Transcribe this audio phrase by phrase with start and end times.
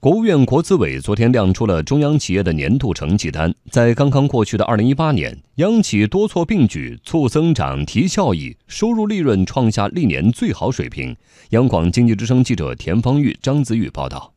[0.00, 11.14] 国务院国资委昨天亮出了中央企业的年度成绩单，在刚刚过去的二零一八年，央企多措并举，促增长、提效益，收入利润创下历年最好水平。
[11.50, 14.32] 央广经济之声记者田方玉、张子宇报道。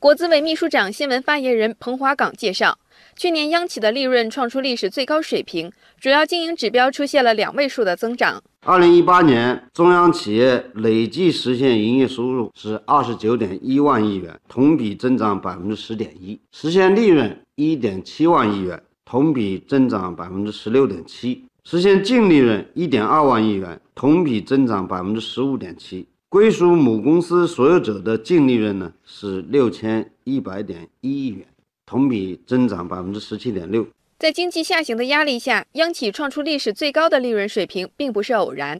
[0.00, 2.78] 国资委秘书长、新闻发言人彭华岗介绍。
[3.16, 8.40] 去年央企的利润创出历史最高水平，主要经营指标出现了两位数的增长。
[8.64, 26.06] 二零一八年，中央企业累计实现营业收入是二十九点一万亿元，同比增长百分之十点一；实现利润一点七万亿元，同比增长百分之十六点七；实现净利润一点二万亿元，同比增长百分之十五点七。
[26.30, 31.46] 归属母公司所有者的净利润呢是六千一百点一亿元。
[31.86, 33.86] 同比增长百分之十七点六。
[34.18, 38.78] 在经济下行的压力下，央企创出历史最高的利润水平，并不是偶然。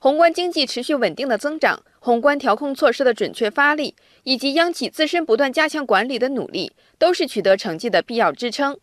[0.00, 3.94] 宏观经济持续稳定的增长，宏观调控措施的准确发力，
[4.24, 8.76] 以及央企自身不断加强管理的努力，都是取得成绩的必要支撑。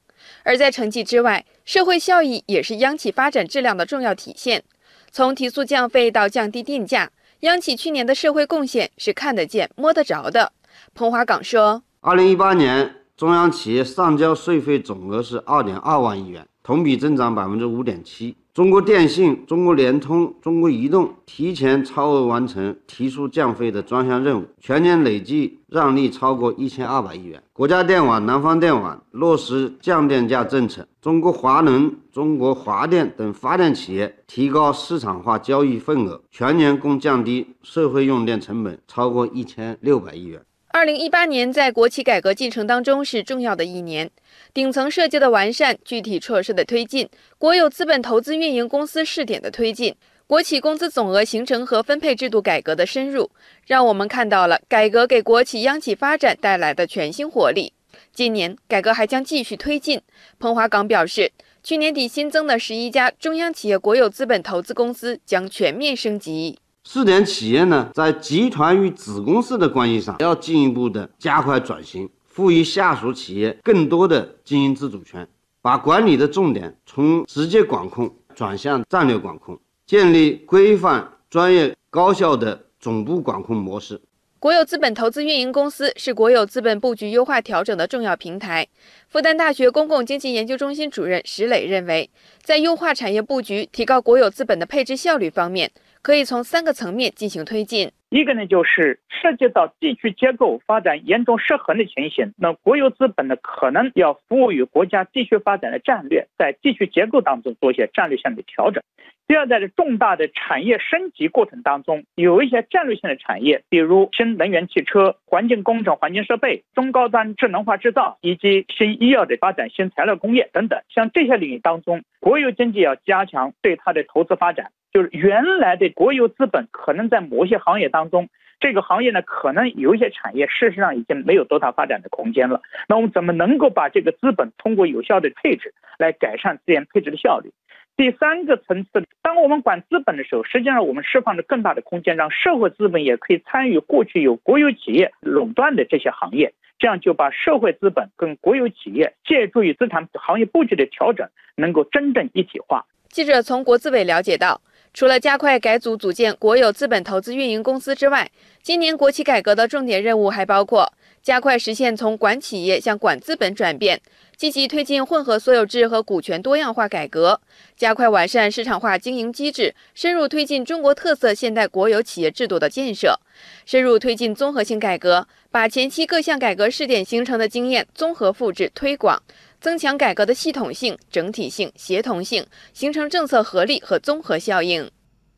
[0.43, 4.63] 而在成绩之外，社会效益也是央企发展质量的重要体现。
[5.11, 10.51] 从提速降费到降低定价，央企去年的社会贡献是看得见、摸得着的。
[10.93, 18.35] 彭华岗说：“二零一八年。”中央企业上交税费总额是二点二万亿元，同比增长百分之五点七。
[18.51, 27.43] 中国电信、中国联通、中国移动提前超额完成提速降费的专项任务，全年累计让利超过一千二百亿元。
[27.53, 40.41] 国家电网、南方电网落实降电价政策，中国华能、中国华电等发电企业提高市场化交易份额，全年共降低社会用电成本超过一千六百亿元。
[40.75, 44.11] 二零一八年在国企改革进程当中是重要的一年，
[44.53, 49.95] 顶层设计的完善、具体措施的推进、国有资本投资运营公司试点的推进、
[50.27, 53.31] 国企工资总额形成和分配制度改革的深入，
[53.65, 57.71] 让我们看到了改革给国企央企发展带来的全新活力。
[58.11, 60.01] 今年改革还将继续推进。
[60.39, 61.31] 彭华岗表示，
[61.63, 66.59] 去年底新增的十一家中央企业国有资本投资公司将全面升级。
[66.87, 75.27] 试点企业呢，在集团与子公司的关系上，要进一步的加快转型，赋予下属企业更多的经营自主权，
[75.63, 83.99] 把管理的重点从直接管控转向战略管控，建立规范、专业、高效的总部管控模式。
[84.37, 88.67] 国有资本投资运营公司是国有资本布局优化调整的重要平台。
[89.07, 92.07] 复旦大学公共经济研究中心主任石磊认为，
[92.43, 95.71] 在优化产业布局、提高国有资本的配置效率方面，
[96.05, 97.91] 可以从三个层面进行推进。
[98.09, 108.83] 一个呢，就是涉及到地区结构发展严重失衡的情形，那国有资本呢，可能要服务于国家地区发展的战略，在地区结构当中做一些战略性的调整。
[109.27, 124.71] 第二，在这重大的产业升级过程当中，有一些战略性的产业，比如新能源汽车、环境工程、环境设备、中高端智能化制造以及新医药的发展、新材料工业等等，像这些领域当中，国有经济要加强对它的投资发展。
[124.93, 128.27] 就是原来的国有资本可能在某些行业当中，
[128.59, 132.61] 这个行业呢，可能有一些产业事实上已经没有多大发展的空间了。
[132.89, 137.53] 那我们怎么能够把这个资本通过有效的配置来改善资源配置的效率？
[137.95, 152.85] 第三个层次，当我们管资本的时候，实际上我们释放了更大的空间，让社会资本也可以参与过去有国有企业垄断的这些行业，这样就把社会资本跟国有企业借助于资产行业布局的调整，能够真正一体化。
[153.07, 154.59] 记者从国资委了解到，
[154.95, 158.31] 除了加快改组组建国有资本投资运营公司之外，
[158.63, 160.89] 今年国企改革的重点任务还包括。
[161.21, 163.99] 加快实现从管企业向管资本转变，
[164.37, 167.41] 积极推进混合所有制和股权多样化改革，
[167.75, 173.19] 加快完善市场化经营机制，深入推进中国特色现代国有企业制度的建设，
[173.65, 179.19] 深入推进综合性改革，把前期各项改革试点形成的经验综合复制推广，
[179.65, 182.45] 增强改革的系统性、整体性、协同性，
[182.75, 184.87] 形成政策合力和综合效应。